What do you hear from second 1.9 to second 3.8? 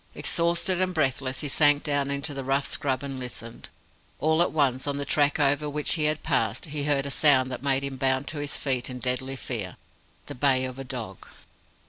into the rough scrub and listened.